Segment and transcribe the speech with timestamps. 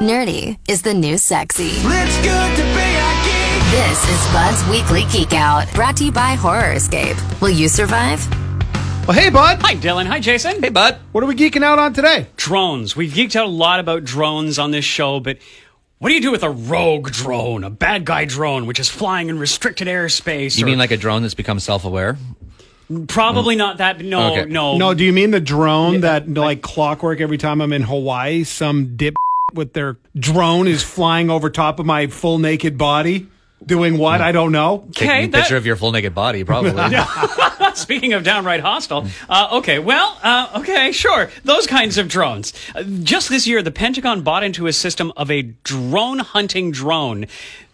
[0.00, 1.72] Nerdy is the new sexy.
[1.74, 3.70] It's good to be a geek.
[3.70, 7.18] This is Bud's Weekly Geek Out, brought to you by Horror Escape.
[7.42, 8.26] Will you survive?
[9.06, 9.60] Well, hey, bud.
[9.60, 10.06] Hi, Dylan.
[10.06, 10.62] Hi, Jason.
[10.62, 10.96] Hey, bud.
[11.12, 12.28] What are we geeking out on today?
[12.38, 12.96] Drones.
[12.96, 15.36] We've geeked out a lot about drones on this show, but
[15.98, 19.28] what do you do with a rogue drone, a bad guy drone, which is flying
[19.28, 20.56] in restricted airspace?
[20.56, 22.16] You or- mean like a drone that's become self-aware?
[23.06, 23.58] probably mm.
[23.58, 24.00] not that?
[24.00, 24.50] No, Okay.
[24.50, 28.44] no, No, do you mean the drone that like clockwork every time I'm in Hawaii?
[28.44, 29.14] Some dip
[29.54, 33.26] with their drone is flying over top of my full naked body,
[33.64, 34.20] doing what?
[34.20, 34.88] I don't know.
[34.92, 36.72] Taking Okay, a that- picture of your full naked body, probably.
[37.74, 42.52] Speaking of downright hostile, uh, okay, well, uh, okay, sure, those kinds of drones.
[42.74, 47.26] Uh, just this year, the Pentagon bought into a system of a drone hunting drone.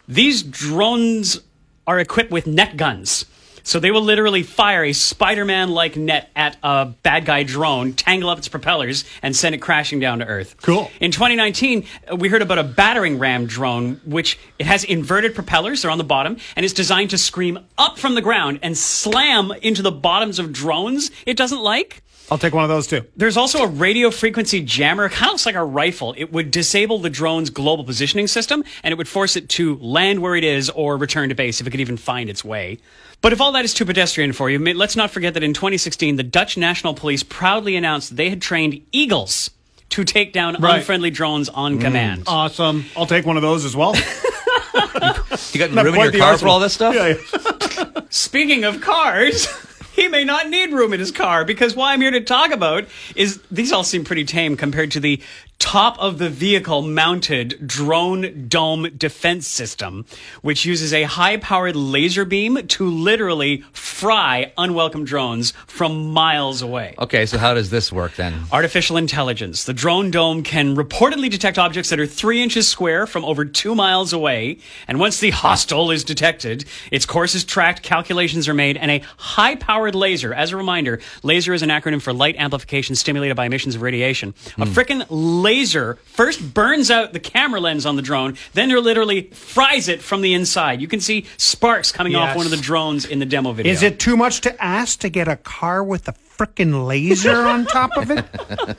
[0.09, 1.41] These drones
[1.87, 3.25] are equipped with net guns.
[3.67, 8.31] So they will literally fire a Spider-Man like net at a bad guy drone, tangle
[8.31, 10.55] up its propellers, and send it crashing down to Earth.
[10.63, 10.89] Cool.
[11.01, 15.83] In 2019, uh, we heard about a battering ram drone, which it has inverted propellers.
[15.83, 19.51] They're on the bottom, and it's designed to scream up from the ground and slam
[19.63, 22.05] into the bottoms of drones it doesn't like.
[22.31, 23.05] I'll take one of those too.
[23.17, 25.07] There's also a radio frequency jammer.
[25.07, 26.15] It kind of looks like a rifle.
[26.17, 30.21] It would disable the drone's global positioning system, and it would force it to land
[30.21, 32.79] where it is or return to base if it could even find its way.
[33.23, 36.17] But if all that is too pedestrian for you, let's not forget that in 2016,
[36.17, 39.51] the Dutch National Police proudly announced they had trained eagles
[39.91, 40.79] to take down Right.
[40.79, 41.81] unfriendly drones on mm.
[41.81, 42.25] command.
[42.27, 42.87] Awesome.
[42.97, 43.95] I'll take one of those as well.
[44.75, 46.95] you got Not room in quite your car for all this stuff?
[46.95, 48.01] Yeah, yeah.
[48.11, 49.49] Speaking of cars,
[49.97, 52.85] he may not need room in his car because what I'm here to talk about
[53.17, 55.21] is these all seem pretty tame compared to the
[55.59, 60.05] top of the vehicle mounted drone dome defense system,
[60.43, 63.65] which uses a high powered laser beam to literally
[63.97, 66.95] fry unwelcome drones from miles away.
[66.99, 68.45] Okay, so how does this work then?
[68.53, 69.65] Artificial intelligence.
[69.65, 73.75] The drone dome can reportedly detect objects that are three inches square from over two
[73.75, 74.59] miles away.
[74.87, 79.03] And once the hostile is detected, its course is tracked, calculations are made, and a
[79.17, 83.47] high powered laser, as a reminder, laser is an acronym for light amplification stimulated by
[83.47, 84.35] emissions of radiation.
[84.59, 84.73] A hmm.
[84.75, 89.89] frickin' laser first burns out the camera lens on the drone, then it literally fries
[89.89, 90.83] it from the inside.
[90.83, 93.73] You can see sparks coming off one of the drones in the demo video.
[93.73, 97.65] Is it too much to ask to get a car with a frickin' laser on
[97.67, 98.25] top of it?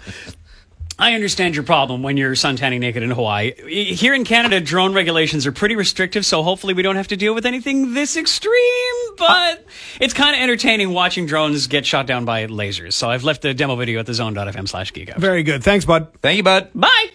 [0.99, 3.53] I understand your problem when you're suntanning naked in Hawaii.
[3.93, 7.35] Here in Canada, drone regulations are pretty restrictive, so hopefully we don't have to deal
[7.35, 9.15] with anything this extreme.
[9.15, 9.63] But
[10.01, 12.93] it's kind of entertaining watching drones get shot down by lasers.
[12.93, 15.19] So I've left the demo video at the zone.fm slash geek out.
[15.19, 15.63] Very good.
[15.63, 16.07] Thanks, bud.
[16.21, 16.71] Thank you, bud.
[16.73, 17.11] Bye!